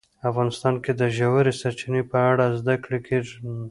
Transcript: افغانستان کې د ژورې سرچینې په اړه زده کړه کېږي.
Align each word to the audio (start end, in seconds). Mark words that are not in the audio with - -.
افغانستان 0.29 0.75
کې 0.83 0.91
د 0.99 1.01
ژورې 1.17 1.53
سرچینې 1.61 2.03
په 2.11 2.17
اړه 2.29 2.45
زده 2.59 2.75
کړه 2.83 2.99
کېږي. 3.07 3.35